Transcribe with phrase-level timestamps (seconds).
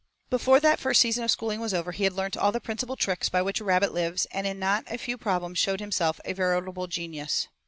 [0.31, 3.29] Before that first season of schooling was over he had learnt all the principal tricks
[3.29, 6.87] by which a rabbit lives and in not a few problems showed himself a veritable
[6.87, 7.47] genius.